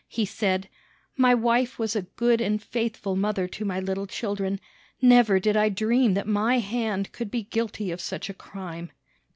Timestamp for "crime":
8.33-8.91